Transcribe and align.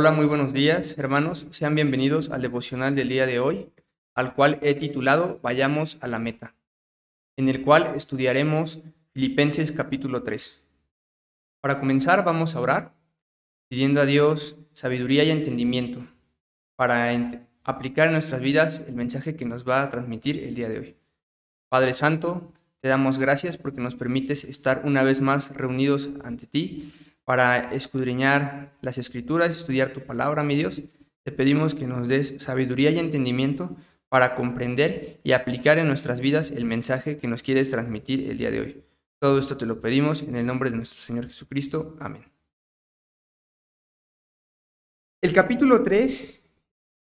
Hola, 0.00 0.12
muy 0.12 0.26
buenos 0.26 0.52
días, 0.52 0.96
hermanos. 0.96 1.48
Sean 1.50 1.74
bienvenidos 1.74 2.30
al 2.30 2.40
devocional 2.40 2.94
del 2.94 3.08
día 3.08 3.26
de 3.26 3.40
hoy, 3.40 3.72
al 4.14 4.32
cual 4.32 4.60
he 4.62 4.76
titulado 4.76 5.40
Vayamos 5.42 5.98
a 6.00 6.06
la 6.06 6.20
meta, 6.20 6.54
en 7.36 7.48
el 7.48 7.62
cual 7.62 7.94
estudiaremos 7.96 8.78
Filipenses 9.12 9.72
capítulo 9.72 10.22
3. 10.22 10.64
Para 11.60 11.80
comenzar, 11.80 12.24
vamos 12.24 12.54
a 12.54 12.60
orar, 12.60 12.94
pidiendo 13.68 14.00
a 14.00 14.06
Dios 14.06 14.54
sabiduría 14.72 15.24
y 15.24 15.32
entendimiento 15.32 16.06
para 16.76 17.10
aplicar 17.64 18.06
en 18.06 18.12
nuestras 18.12 18.40
vidas 18.40 18.84
el 18.86 18.94
mensaje 18.94 19.34
que 19.34 19.46
nos 19.46 19.68
va 19.68 19.82
a 19.82 19.90
transmitir 19.90 20.44
el 20.44 20.54
día 20.54 20.68
de 20.68 20.78
hoy. 20.78 20.96
Padre 21.68 21.92
Santo, 21.92 22.52
te 22.78 22.86
damos 22.86 23.18
gracias 23.18 23.56
porque 23.56 23.80
nos 23.80 23.96
permites 23.96 24.44
estar 24.44 24.82
una 24.84 25.02
vez 25.02 25.20
más 25.20 25.56
reunidos 25.56 26.10
ante 26.22 26.46
ti 26.46 26.92
para 27.28 27.74
escudriñar 27.74 28.74
las 28.80 28.96
escrituras, 28.96 29.50
estudiar 29.50 29.90
tu 29.90 30.00
palabra, 30.00 30.42
mi 30.42 30.56
Dios. 30.56 30.80
Te 31.24 31.30
pedimos 31.30 31.74
que 31.74 31.86
nos 31.86 32.08
des 32.08 32.36
sabiduría 32.38 32.90
y 32.90 32.98
entendimiento 32.98 33.76
para 34.08 34.34
comprender 34.34 35.20
y 35.24 35.32
aplicar 35.32 35.76
en 35.76 35.88
nuestras 35.88 36.20
vidas 36.20 36.50
el 36.50 36.64
mensaje 36.64 37.18
que 37.18 37.28
nos 37.28 37.42
quieres 37.42 37.68
transmitir 37.68 38.30
el 38.30 38.38
día 38.38 38.50
de 38.50 38.60
hoy. 38.62 38.84
Todo 39.20 39.38
esto 39.38 39.58
te 39.58 39.66
lo 39.66 39.82
pedimos 39.82 40.22
en 40.22 40.36
el 40.36 40.46
nombre 40.46 40.70
de 40.70 40.76
nuestro 40.76 41.00
Señor 41.00 41.26
Jesucristo. 41.26 41.98
Amén. 42.00 42.24
El 45.20 45.34
capítulo 45.34 45.82
3 45.82 46.42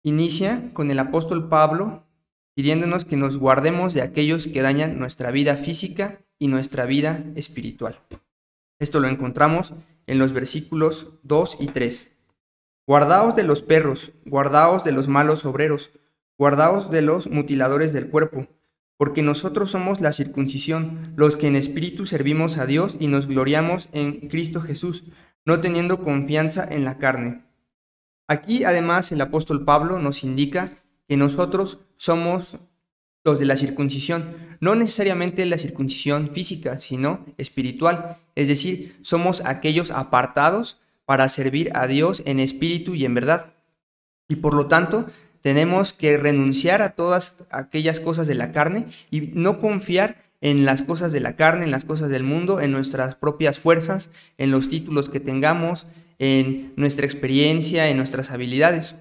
inicia 0.04 0.70
con 0.74 0.92
el 0.92 1.00
apóstol 1.00 1.50
Pablo 1.50 2.06
pidiéndonos 2.54 3.06
que 3.06 3.18
nos 3.18 3.40
guardemos 3.40 3.96
de 3.96 4.04
aquellos 4.04 4.46
que 4.46 4.62
dañan 4.62 5.00
nuestra 5.00 5.32
vida 5.32 5.58
física 5.58 6.22
y 6.38 6.48
nuestra 6.48 6.86
vida 6.86 7.24
espiritual. 7.34 8.04
Esto 8.80 9.00
lo 9.00 9.08
encontramos 9.08 9.74
en 10.08 10.20
los 10.20 10.34
versículos 10.34 11.14
2 11.24 11.58
y 11.60 11.68
3. 11.68 12.12
Guardaos 12.88 13.36
de 13.36 13.44
los 13.44 13.62
perros, 13.62 14.12
guardaos 14.26 14.84
de 14.84 14.92
los 14.92 15.08
malos 15.08 15.46
obreros, 15.46 15.92
guardaos 16.38 16.90
de 16.90 17.02
los 17.02 17.30
mutiladores 17.30 17.94
del 17.94 18.10
cuerpo, 18.10 18.48
porque 18.98 19.22
nosotros 19.22 19.72
somos 19.72 20.02
la 20.02 20.12
circuncisión, 20.12 21.14
los 21.16 21.38
que 21.38 21.48
en 21.48 21.56
espíritu 21.56 22.06
servimos 22.06 22.58
a 22.58 22.66
Dios 22.66 22.98
y 23.00 23.08
nos 23.08 23.28
gloriamos 23.28 23.90
en 23.94 24.28
Cristo 24.28 24.62
Jesús, 24.62 25.06
no 25.46 25.60
teniendo 25.60 26.04
confianza 26.04 26.68
en 26.70 26.84
la 26.84 26.98
carne. 26.98 27.46
Aquí 28.28 28.64
además 28.64 29.12
el 29.12 29.22
apóstol 29.22 29.66
Pablo 29.66 30.00
nos 30.00 30.24
indica 30.24 30.72
que 31.08 31.18
nosotros 31.18 31.80
somos 31.98 32.58
los 33.24 33.40
de 33.40 33.46
la 33.46 33.58
circuncisión, 33.58 34.36
no 34.60 34.76
necesariamente 34.76 35.46
la 35.46 35.58
circuncisión 35.58 36.32
física, 36.32 36.80
sino 36.80 37.26
espiritual, 37.38 38.18
es 38.36 38.48
decir, 38.48 38.98
somos 39.02 39.42
aquellos 39.46 39.92
apartados 39.92 40.80
para 41.06 41.30
servir 41.30 41.72
a 41.76 41.88
Dios 41.88 42.24
en 42.26 42.40
espíritu 42.40 42.96
y 42.96 43.06
en 43.06 43.14
verdad. 43.14 43.54
Y 44.30 44.38
por 44.38 44.54
lo 44.54 44.68
tanto, 44.68 45.08
tenemos 45.42 45.94
que 45.94 46.18
renunciar 46.18 46.82
a 46.82 46.96
todas 46.96 47.38
aquellas 47.52 48.00
cosas 48.00 48.28
de 48.28 48.36
la 48.36 48.52
carne 48.52 48.86
y 49.10 49.22
no 49.34 49.60
confiar 49.60 50.24
en 50.40 50.66
las 50.66 50.82
cosas 50.82 51.12
de 51.12 51.20
la 51.20 51.36
carne, 51.36 51.66
en 51.66 51.72
las 51.72 51.86
cosas 51.86 52.10
del 52.10 52.24
mundo, 52.24 52.62
en 52.62 52.72
nuestras 52.72 53.16
propias 53.16 53.60
fuerzas, 53.60 54.10
en 54.38 54.52
los 54.52 54.70
títulos 54.70 55.10
que 55.10 55.20
tengamos, 55.20 55.86
en 56.18 56.72
nuestra 56.76 57.06
experiencia, 57.06 57.90
en 57.90 57.98
nuestras 57.98 58.32
habilidades. 58.32 58.96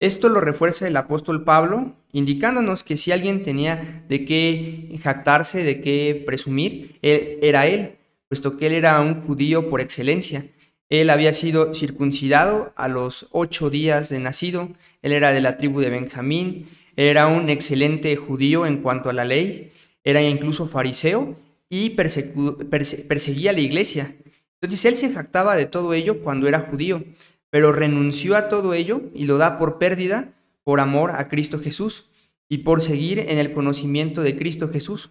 Esto 0.00 0.30
lo 0.30 0.40
refuerza 0.40 0.88
el 0.88 0.96
apóstol 0.96 1.44
Pablo, 1.44 1.94
indicándonos 2.12 2.82
que 2.82 2.96
si 2.96 3.12
alguien 3.12 3.42
tenía 3.42 4.02
de 4.08 4.24
qué 4.24 4.98
jactarse, 5.02 5.62
de 5.62 5.82
qué 5.82 6.22
presumir, 6.24 6.98
era 7.02 7.66
él, 7.66 7.98
puesto 8.28 8.56
que 8.56 8.68
él 8.68 8.72
era 8.72 8.98
un 9.00 9.22
judío 9.22 9.68
por 9.68 9.82
excelencia. 9.82 10.46
Él 10.88 11.10
había 11.10 11.34
sido 11.34 11.74
circuncidado 11.74 12.72
a 12.76 12.88
los 12.88 13.28
ocho 13.30 13.68
días 13.68 14.08
de 14.08 14.20
nacido, 14.20 14.70
él 15.02 15.12
era 15.12 15.32
de 15.32 15.42
la 15.42 15.58
tribu 15.58 15.80
de 15.80 15.90
Benjamín, 15.90 16.66
era 16.96 17.26
un 17.26 17.50
excelente 17.50 18.16
judío 18.16 18.64
en 18.66 18.78
cuanto 18.78 19.10
a 19.10 19.12
la 19.12 19.26
ley, 19.26 19.70
era 20.02 20.22
incluso 20.22 20.66
fariseo 20.66 21.36
y 21.68 21.90
perseguía 21.90 23.52
la 23.52 23.60
iglesia. 23.60 24.16
Entonces 24.62 24.84
él 24.86 24.96
se 24.96 25.12
jactaba 25.12 25.56
de 25.56 25.66
todo 25.66 25.92
ello 25.92 26.22
cuando 26.22 26.48
era 26.48 26.60
judío 26.60 27.04
pero 27.50 27.72
renunció 27.72 28.36
a 28.36 28.48
todo 28.48 28.74
ello 28.74 29.02
y 29.14 29.24
lo 29.24 29.38
da 29.38 29.58
por 29.58 29.78
pérdida 29.78 30.32
por 30.64 30.80
amor 30.80 31.10
a 31.10 31.28
Cristo 31.28 31.58
Jesús 31.58 32.08
y 32.48 32.58
por 32.58 32.80
seguir 32.80 33.18
en 33.18 33.38
el 33.38 33.52
conocimiento 33.52 34.22
de 34.22 34.36
Cristo 34.36 34.70
Jesús. 34.72 35.10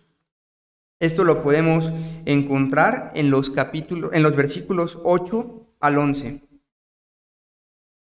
Esto 1.00 1.24
lo 1.24 1.44
podemos 1.44 1.92
encontrar 2.26 3.12
en 3.16 3.30
los 3.30 3.50
capítulos 3.50 4.12
en 4.14 4.24
los 4.24 4.36
versículos 4.36 5.00
8 5.04 5.76
al 5.80 5.98
11. 5.98 6.42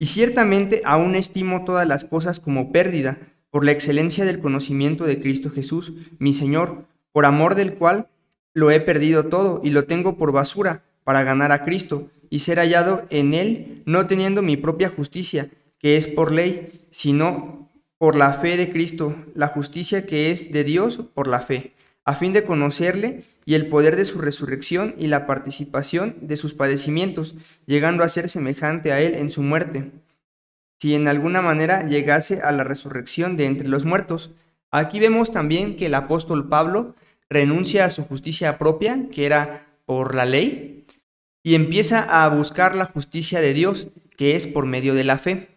Y 0.01 0.07
ciertamente 0.07 0.83
aún 0.85 1.15
estimo 1.15 1.65
todas 1.65 1.87
las 1.87 2.05
cosas 2.05 2.41
como 2.41 2.73
pérdida 2.73 3.21
por 3.51 3.65
la 3.65 3.71
excelencia 3.71 4.25
del 4.25 4.41
conocimiento 4.41 5.05
de 5.05 5.21
Cristo 5.21 5.51
Jesús, 5.51 5.93
mi 6.19 6.33
Señor, 6.33 6.87
por 7.13 7.25
amor 7.25 7.55
del 7.55 7.75
cual 7.75 8.09
lo 8.55 8.71
he 8.71 8.81
perdido 8.81 9.27
todo 9.27 9.61
y 9.63 9.71
lo 9.71 9.85
tengo 9.85 10.17
por 10.17 10.33
basura 10.33 10.83
para 11.05 11.23
ganar 11.23 11.53
a 11.53 11.65
Cristo 11.65 12.11
y 12.33 12.39
ser 12.39 12.59
hallado 12.59 13.05
en 13.11 13.35
él, 13.35 13.83
no 13.85 14.07
teniendo 14.07 14.41
mi 14.41 14.57
propia 14.57 14.89
justicia, 14.89 15.51
que 15.79 15.99
es 15.99 16.09
por 16.09 16.33
ley, 16.33 16.89
sino 16.91 17.71
por 17.99 18.17
la 18.17 18.33
fe 18.33 18.57
de 18.57 18.73
Cristo, 18.73 19.15
la 19.35 19.49
justicia 19.49 20.07
que 20.07 20.31
es 20.31 20.51
de 20.51 20.65
Dios 20.65 21.01
por 21.13 21.29
la 21.29 21.41
fe, 21.41 21.75
a 22.07 22.15
fin 22.15 22.33
de 22.33 22.45
conocerle 22.45 23.23
y 23.45 23.53
el 23.53 23.69
poder 23.69 23.97
de 23.97 24.07
su 24.07 24.19
resurrección 24.19 24.95
y 24.97 25.09
la 25.09 25.27
participación 25.27 26.17
de 26.23 26.39
sus 26.39 26.55
padecimientos, 26.55 27.35
llegando 27.67 28.03
a 28.03 28.09
ser 28.09 28.31
semejante 28.31 28.93
a 28.93 29.03
él 29.03 29.15
en 29.15 29.29
su 29.29 29.43
muerte, 29.43 29.91
si 30.81 30.95
en 30.95 31.09
alguna 31.09 31.43
manera 31.43 31.87
llegase 31.87 32.41
a 32.41 32.51
la 32.51 32.65
resurrección 32.65 33.37
de 33.37 33.45
entre 33.45 33.69
los 33.69 33.85
muertos. 33.85 34.31
Aquí 34.71 35.01
vemos 35.01 35.33
también 35.33 35.77
que 35.77 35.85
el 35.85 35.95
apóstol 35.95 36.49
Pablo 36.49 36.95
renuncia 37.29 37.85
a 37.85 37.91
su 37.91 38.05
justicia 38.05 38.57
propia, 38.57 39.11
que 39.11 39.27
era 39.27 39.67
por 39.85 40.15
la 40.15 40.25
ley, 40.25 40.87
y 41.43 41.55
empieza 41.55 42.25
a 42.25 42.29
buscar 42.29 42.77
la 42.77 42.87
justicia 42.87 43.41
de 43.41 43.53
Dios, 43.53 43.89
que 44.17 44.37
es 44.37 44.47
por 44.47 44.67
medio 44.67 44.95
de 44.95 45.05
la 45.05 45.19
fe. 45.19 45.49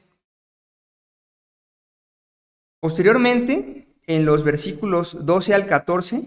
Posteriormente, 2.80 3.88
en 4.08 4.26
los 4.26 4.44
versículos 4.44 5.26
12 5.26 5.54
al 5.54 5.68
14, 5.68 6.24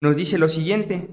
nos 0.00 0.16
dice 0.16 0.38
lo 0.38 0.48
siguiente, 0.48 1.08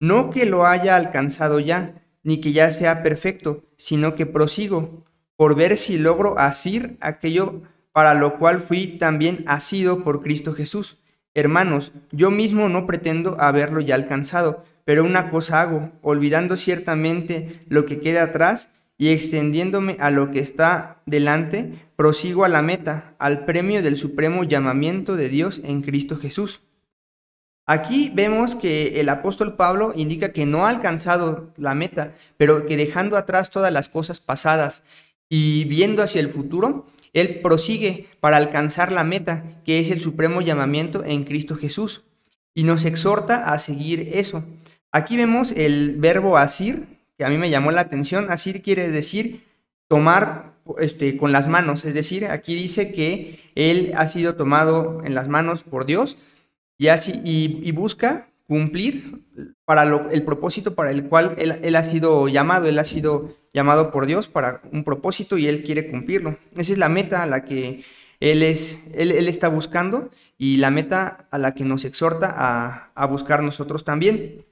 no 0.00 0.30
que 0.30 0.46
lo 0.46 0.66
haya 0.66 0.96
alcanzado 0.96 1.60
ya, 1.60 2.02
ni 2.22 2.40
que 2.40 2.52
ya 2.52 2.70
sea 2.70 3.02
perfecto, 3.02 3.64
sino 3.76 4.14
que 4.14 4.26
prosigo 4.26 5.04
por 5.36 5.54
ver 5.54 5.76
si 5.76 5.98
logro 5.98 6.38
asir 6.38 6.98
aquello 7.00 7.62
para 7.92 8.14
lo 8.14 8.36
cual 8.38 8.58
fui 8.58 8.98
también 8.98 9.44
asido 9.46 10.04
por 10.04 10.22
Cristo 10.22 10.52
Jesús. 10.52 10.98
Hermanos, 11.34 11.92
yo 12.10 12.30
mismo 12.30 12.68
no 12.68 12.86
pretendo 12.86 13.40
haberlo 13.40 13.80
ya 13.80 13.94
alcanzado, 13.94 14.64
pero 14.88 15.04
una 15.04 15.28
cosa 15.28 15.60
hago, 15.60 15.92
olvidando 16.00 16.56
ciertamente 16.56 17.60
lo 17.68 17.84
que 17.84 18.00
queda 18.00 18.22
atrás 18.22 18.72
y 18.96 19.10
extendiéndome 19.10 19.98
a 20.00 20.10
lo 20.10 20.30
que 20.30 20.38
está 20.38 21.02
delante, 21.04 21.74
prosigo 21.94 22.42
a 22.42 22.48
la 22.48 22.62
meta, 22.62 23.14
al 23.18 23.44
premio 23.44 23.82
del 23.82 23.98
supremo 23.98 24.44
llamamiento 24.44 25.14
de 25.14 25.28
Dios 25.28 25.60
en 25.62 25.82
Cristo 25.82 26.16
Jesús. 26.16 26.60
Aquí 27.66 28.10
vemos 28.14 28.54
que 28.54 28.98
el 28.98 29.10
apóstol 29.10 29.56
Pablo 29.56 29.92
indica 29.94 30.32
que 30.32 30.46
no 30.46 30.64
ha 30.64 30.70
alcanzado 30.70 31.52
la 31.58 31.74
meta, 31.74 32.14
pero 32.38 32.64
que 32.64 32.78
dejando 32.78 33.18
atrás 33.18 33.50
todas 33.50 33.70
las 33.70 33.90
cosas 33.90 34.20
pasadas 34.20 34.84
y 35.28 35.64
viendo 35.64 36.02
hacia 36.02 36.22
el 36.22 36.30
futuro, 36.30 36.86
él 37.12 37.40
prosigue 37.42 38.08
para 38.20 38.38
alcanzar 38.38 38.90
la 38.90 39.04
meta, 39.04 39.44
que 39.66 39.80
es 39.80 39.90
el 39.90 40.00
supremo 40.00 40.40
llamamiento 40.40 41.04
en 41.04 41.24
Cristo 41.24 41.56
Jesús, 41.56 42.04
y 42.54 42.62
nos 42.64 42.86
exhorta 42.86 43.52
a 43.52 43.58
seguir 43.58 44.12
eso. 44.14 44.46
Aquí 44.92 45.16
vemos 45.16 45.52
el 45.52 45.96
verbo 45.98 46.38
asir, 46.38 46.98
que 47.16 47.24
a 47.24 47.28
mí 47.28 47.36
me 47.36 47.50
llamó 47.50 47.70
la 47.72 47.82
atención. 47.82 48.30
Asir 48.30 48.62
quiere 48.62 48.88
decir 48.88 49.44
tomar 49.86 50.54
este, 50.78 51.16
con 51.16 51.32
las 51.32 51.48
manos, 51.48 51.84
es 51.84 51.94
decir, 51.94 52.26
aquí 52.26 52.54
dice 52.54 52.92
que 52.92 53.40
él 53.54 53.92
ha 53.96 54.06
sido 54.06 54.36
tomado 54.36 55.02
en 55.04 55.14
las 55.14 55.28
manos 55.28 55.62
por 55.62 55.86
Dios 55.86 56.18
y, 56.76 56.88
así, 56.88 57.20
y, 57.24 57.72
busca 57.72 58.28
cumplir 58.46 59.22
para 59.64 59.82
el 60.10 60.24
propósito 60.24 60.74
para 60.74 60.90
el 60.90 61.04
cual 61.04 61.34
él, 61.38 61.74
ha 61.74 61.84
sido 61.84 62.28
llamado, 62.28 62.66
él 62.66 62.78
ha 62.78 62.84
sido 62.84 63.34
llamado 63.52 63.90
por 63.90 64.06
Dios 64.06 64.28
para 64.28 64.60
un 64.70 64.84
propósito 64.84 65.38
y 65.38 65.46
él 65.46 65.64
quiere 65.64 65.90
cumplirlo. 65.90 66.38
Esa 66.56 66.72
es 66.72 66.78
la 66.78 66.88
meta 66.88 67.22
a 67.22 67.26
la 67.26 67.44
que 67.44 67.82
él, 68.20 68.42
es, 68.42 68.90
él, 68.94 69.26
está 69.26 69.48
buscando 69.48 70.10
y 70.36 70.58
la 70.58 70.70
meta 70.70 71.28
a 71.30 71.38
la 71.38 71.54
que 71.54 71.64
nos 71.64 71.84
exhorta 71.84 72.90
a 72.94 73.06
buscar 73.06 73.42
nosotros 73.42 73.84
también. 73.84 74.44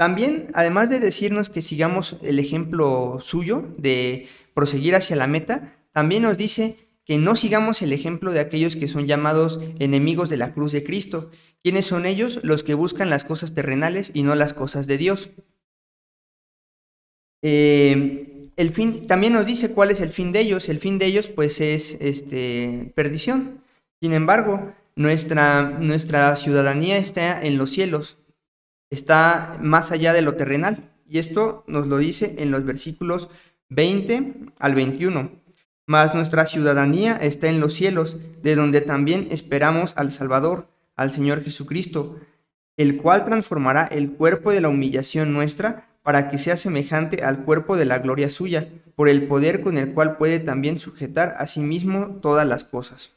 También, 0.00 0.46
además 0.54 0.88
de 0.88 0.98
decirnos 0.98 1.50
que 1.50 1.60
sigamos 1.60 2.16
el 2.22 2.38
ejemplo 2.38 3.18
suyo 3.20 3.68
de 3.76 4.28
proseguir 4.54 4.94
hacia 4.94 5.14
la 5.14 5.26
meta, 5.26 5.76
también 5.92 6.22
nos 6.22 6.38
dice 6.38 6.78
que 7.04 7.18
no 7.18 7.36
sigamos 7.36 7.82
el 7.82 7.92
ejemplo 7.92 8.32
de 8.32 8.40
aquellos 8.40 8.76
que 8.76 8.88
son 8.88 9.06
llamados 9.06 9.60
enemigos 9.78 10.30
de 10.30 10.38
la 10.38 10.54
cruz 10.54 10.72
de 10.72 10.84
Cristo. 10.84 11.30
¿Quiénes 11.62 11.84
son 11.84 12.06
ellos? 12.06 12.40
Los 12.42 12.62
que 12.62 12.72
buscan 12.72 13.10
las 13.10 13.24
cosas 13.24 13.52
terrenales 13.52 14.10
y 14.14 14.22
no 14.22 14.34
las 14.36 14.54
cosas 14.54 14.86
de 14.86 14.96
Dios. 14.96 15.32
Eh, 17.42 18.48
el 18.56 18.70
fin, 18.70 19.06
también 19.06 19.34
nos 19.34 19.44
dice 19.44 19.72
cuál 19.72 19.90
es 19.90 20.00
el 20.00 20.08
fin 20.08 20.32
de 20.32 20.40
ellos. 20.40 20.70
El 20.70 20.78
fin 20.78 20.98
de 20.98 21.04
ellos, 21.04 21.28
pues, 21.28 21.60
es 21.60 21.98
este, 22.00 22.90
perdición. 22.94 23.62
Sin 24.00 24.14
embargo, 24.14 24.72
nuestra, 24.96 25.76
nuestra 25.78 26.36
ciudadanía 26.36 26.96
está 26.96 27.44
en 27.44 27.58
los 27.58 27.68
cielos, 27.68 28.16
está 28.90 29.56
más 29.62 29.92
allá 29.92 30.12
de 30.12 30.22
lo 30.22 30.34
terrenal. 30.34 30.90
Y 31.08 31.18
esto 31.18 31.64
nos 31.66 31.86
lo 31.86 31.98
dice 31.98 32.36
en 32.38 32.50
los 32.50 32.64
versículos 32.64 33.28
20 33.68 34.34
al 34.58 34.74
21. 34.74 35.40
Mas 35.86 36.14
nuestra 36.14 36.46
ciudadanía 36.46 37.16
está 37.16 37.48
en 37.48 37.58
los 37.58 37.72
cielos, 37.74 38.18
de 38.42 38.54
donde 38.54 38.80
también 38.80 39.28
esperamos 39.30 39.96
al 39.96 40.10
Salvador, 40.10 40.68
al 40.94 41.10
Señor 41.10 41.42
Jesucristo, 41.42 42.20
el 42.76 42.96
cual 42.96 43.24
transformará 43.24 43.86
el 43.86 44.12
cuerpo 44.12 44.52
de 44.52 44.60
la 44.60 44.68
humillación 44.68 45.32
nuestra 45.32 45.88
para 46.02 46.28
que 46.28 46.38
sea 46.38 46.56
semejante 46.56 47.24
al 47.24 47.42
cuerpo 47.42 47.76
de 47.76 47.84
la 47.84 47.98
gloria 47.98 48.30
suya, 48.30 48.68
por 48.94 49.08
el 49.08 49.26
poder 49.26 49.62
con 49.62 49.78
el 49.78 49.92
cual 49.94 50.16
puede 50.16 50.40
también 50.40 50.78
sujetar 50.78 51.34
a 51.38 51.46
sí 51.46 51.60
mismo 51.60 52.18
todas 52.22 52.46
las 52.46 52.64
cosas. 52.64 53.12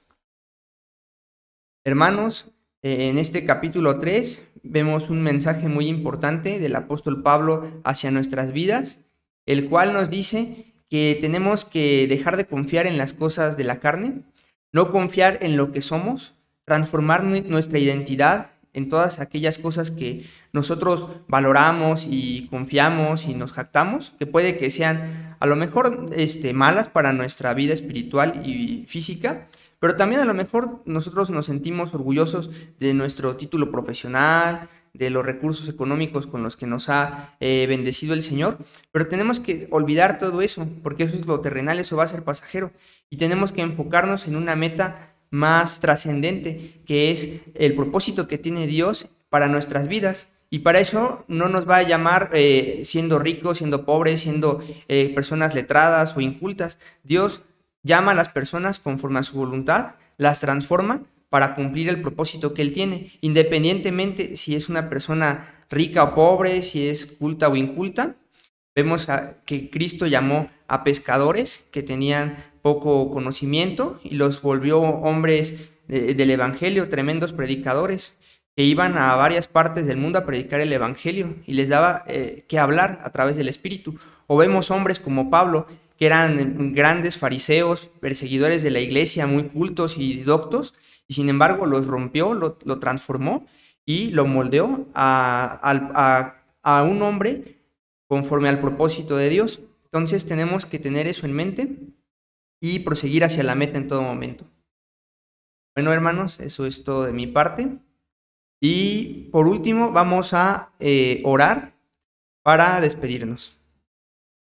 Hermanos, 1.84 2.52
en 2.84 3.18
este 3.18 3.46
capítulo 3.46 3.98
3 3.98 4.46
vemos 4.62 5.10
un 5.10 5.22
mensaje 5.22 5.70
muy 5.70 5.88
importante 5.88 6.60
del 6.60 6.76
apóstol 6.76 7.24
Pablo 7.24 7.82
hacia 7.86 8.12
nuestras 8.12 8.52
vidas, 8.52 9.00
el 9.46 9.70
cual 9.70 9.94
nos 9.94 10.10
dice 10.10 10.74
que 10.90 11.18
tenemos 11.20 11.64
que 11.64 12.08
dejar 12.08 12.36
de 12.36 12.46
confiar 12.46 12.86
en 12.86 12.98
las 12.98 13.14
cosas 13.14 13.56
de 13.56 13.64
la 13.64 13.80
carne, 13.80 14.24
no 14.74 14.92
confiar 14.92 15.40
en 15.42 15.56
lo 15.56 15.72
que 15.72 15.82
somos, 15.82 16.36
transformar 16.66 17.24
nuestra 17.24 17.80
identidad 17.80 18.52
en 18.74 18.90
todas 18.90 19.20
aquellas 19.20 19.58
cosas 19.58 19.90
que 19.90 20.26
nosotros 20.52 21.08
valoramos 21.28 22.06
y 22.10 22.48
confiamos 22.50 23.26
y 23.26 23.34
nos 23.34 23.54
jactamos, 23.54 24.14
que 24.20 24.26
puede 24.26 24.58
que 24.58 24.72
sean 24.72 25.38
a 25.40 25.46
lo 25.46 25.56
mejor 25.56 26.10
este, 26.16 26.54
malas 26.54 26.90
para 26.90 27.14
nuestra 27.14 27.54
vida 27.54 27.74
espiritual 27.74 28.42
y 28.46 28.84
física, 28.88 29.48
pero 29.84 29.98
también 29.98 30.22
a 30.22 30.26
lo 30.26 30.34
mejor 30.34 30.82
nosotros 30.86 31.30
nos 31.30 31.48
sentimos 31.48 31.94
orgullosos 31.94 32.50
de 32.80 32.94
nuestro 32.94 33.36
título 33.36 33.70
profesional, 33.70 34.70
de 34.94 35.10
los 35.10 35.26
recursos 35.26 35.68
económicos 35.68 36.26
con 36.26 36.42
los 36.42 36.56
que 36.56 36.66
nos 36.66 36.88
ha 36.88 37.36
eh, 37.42 37.66
bendecido 37.68 38.14
el 38.14 38.24
Señor, 38.24 38.60
pero 38.94 39.08
tenemos 39.08 39.42
que 39.42 39.68
olvidar 39.72 40.20
todo 40.20 40.42
eso, 40.42 40.66
porque 40.84 41.04
eso 41.04 41.18
es 41.18 41.26
lo 41.26 41.42
terrenal, 41.42 41.80
eso 41.80 41.98
va 41.98 42.06
a 42.06 42.08
ser 42.08 42.24
pasajero, 42.24 42.72
y 43.10 43.18
tenemos 43.18 43.52
que 43.52 43.60
enfocarnos 43.60 44.26
en 44.26 44.38
una 44.38 44.56
meta 44.56 45.18
más 45.32 45.82
trascendente, 45.82 46.82
que 46.86 47.12
es 47.12 47.42
el 47.54 47.76
propósito 47.76 48.30
que 48.30 48.38
tiene 48.38 48.68
Dios 48.68 49.08
para 49.28 49.50
nuestras 49.50 49.90
vidas. 49.90 50.30
Y 50.50 50.60
para 50.60 50.80
eso 50.80 51.26
no 51.28 51.50
nos 51.50 51.68
va 51.68 51.78
a 51.78 51.84
llamar 51.84 52.30
eh, 52.32 52.84
siendo 52.86 53.20
ricos, 53.20 53.58
siendo 53.58 53.84
pobres, 53.84 54.22
siendo 54.22 54.62
eh, 54.88 55.12
personas 55.14 55.56
letradas 55.56 56.16
o 56.16 56.22
incultas. 56.22 56.78
Dios 57.04 57.42
llama 57.84 58.14
a 58.14 58.16
las 58.16 58.30
personas 58.30 58.80
conforme 58.80 59.20
a 59.20 59.24
su 59.24 59.38
voluntad, 59.38 59.96
las 60.18 60.40
transforma 60.40 61.04
para 61.30 61.56
cumplir 61.56 61.90
el 61.90 62.02
propósito 62.02 62.54
que 62.54 62.62
Él 62.62 62.74
tiene, 62.74 63.12
independientemente 63.22 64.38
si 64.38 64.56
es 64.56 64.70
una 64.70 64.90
persona 64.90 65.60
rica 65.70 66.04
o 66.04 66.16
pobre, 66.16 66.62
si 66.62 66.88
es 66.88 67.06
culta 67.06 67.50
o 67.50 67.56
inculta. 67.56 68.16
Vemos 68.76 69.08
que 69.46 69.70
Cristo 69.70 70.08
llamó 70.08 70.50
a 70.68 70.84
pescadores 70.84 71.66
que 71.72 71.84
tenían 71.84 72.38
poco 72.62 73.12
conocimiento 73.12 74.00
y 74.04 74.16
los 74.16 74.42
volvió 74.42 74.80
hombres 74.80 75.56
del 75.88 76.32
Evangelio, 76.32 76.90
tremendos 76.90 77.34
predicadores, 77.34 78.18
que 78.56 78.64
iban 78.64 78.98
a 78.98 79.16
varias 79.16 79.48
partes 79.48 79.86
del 79.86 79.98
mundo 79.98 80.20
a 80.20 80.26
predicar 80.26 80.60
el 80.60 80.72
Evangelio 80.72 81.36
y 81.46 81.54
les 81.54 81.70
daba 81.70 82.04
eh, 82.08 82.46
que 82.48 82.60
hablar 82.60 83.02
a 83.04 83.12
través 83.12 83.36
del 83.36 83.50
Espíritu. 83.50 83.98
O 84.28 84.38
vemos 84.38 84.72
hombres 84.72 85.00
como 85.00 85.30
Pablo, 85.30 85.68
que 86.04 86.08
eran 86.08 86.74
grandes 86.74 87.18
fariseos, 87.18 87.90
perseguidores 88.02 88.62
de 88.62 88.72
la 88.72 88.82
iglesia, 88.82 89.26
muy 89.26 89.44
cultos 89.44 89.98
y 89.98 90.22
doctos, 90.22 90.74
y 91.08 91.14
sin 91.14 91.30
embargo 91.30 91.66
los 91.66 91.88
rompió, 91.88 92.34
lo, 92.34 92.58
transformó 92.80 93.46
y 93.86 94.10
lo 94.10 94.26
moldeó 94.26 94.86
a, 94.96 96.36
un 96.86 97.02
hombre 97.04 97.62
conforme 98.06 98.50
al 98.50 98.60
propósito 98.60 99.16
de 99.16 99.30
Dios. 99.30 99.62
Entonces 99.86 100.26
tenemos 100.26 100.66
que 100.66 100.78
tener 100.78 101.08
eso 101.08 101.26
en 101.26 101.32
mente 101.32 101.78
y 102.60 102.80
proseguir 102.80 103.24
hacia 103.24 103.44
la 103.44 103.56
meta 103.56 103.78
en 103.78 103.88
todo 103.88 104.02
momento. 104.02 104.46
Bueno, 105.74 105.94
hermanos, 105.94 106.42
eso 106.42 106.66
es 106.66 106.84
todo 106.84 107.06
de 107.06 107.14
mi 107.14 107.28
parte. 107.28 107.78
Y 108.60 109.30
por 109.32 109.48
último, 109.48 109.94
vamos 109.94 110.34
a 110.34 110.74
eh, 110.82 111.22
orar 111.24 111.78
para 112.44 112.82
despedirnos. 112.82 113.63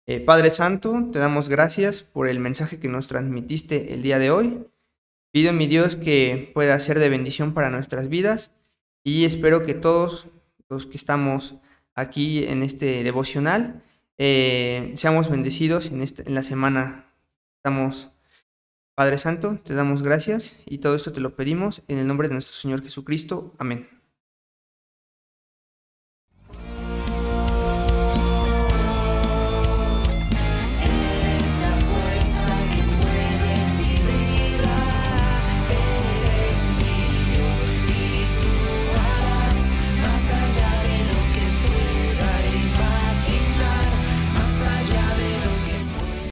Eh, 0.06 0.20
Padre 0.20 0.50
Santo, 0.50 1.08
te 1.12 1.18
damos 1.18 1.48
gracias 1.48 2.02
por 2.02 2.28
el 2.28 2.40
mensaje 2.40 2.78
que 2.78 2.88
nos 2.88 3.08
transmitiste 3.08 3.94
el 3.94 4.02
día 4.02 4.18
de 4.18 4.30
hoy. 4.30 4.66
Pido, 5.30 5.52
mi 5.52 5.66
Dios, 5.66 5.96
que 5.96 6.50
pueda 6.54 6.78
ser 6.78 6.98
de 6.98 7.08
bendición 7.08 7.54
para 7.54 7.70
nuestras 7.70 8.08
vidas 8.08 8.52
y 9.04 9.24
espero 9.24 9.64
que 9.64 9.74
todos 9.74 10.28
los 10.68 10.86
que 10.86 10.96
estamos 10.96 11.56
aquí 11.94 12.44
en 12.44 12.62
este 12.62 13.02
devocional 13.02 13.82
eh, 14.18 14.92
seamos 14.94 15.30
bendecidos 15.30 15.90
en, 15.90 16.02
este, 16.02 16.22
en 16.26 16.34
la 16.34 16.42
semana 16.42 17.12
Estamos, 17.62 18.10
Padre 18.96 19.18
Santo, 19.18 19.60
te 19.62 19.74
damos 19.74 20.02
gracias 20.02 20.58
y 20.66 20.78
todo 20.78 20.96
esto 20.96 21.12
te 21.12 21.20
lo 21.20 21.36
pedimos 21.36 21.84
en 21.86 21.98
el 21.98 22.08
nombre 22.08 22.26
de 22.26 22.34
nuestro 22.34 22.56
Señor 22.56 22.82
Jesucristo. 22.82 23.54
Amén. 23.56 24.01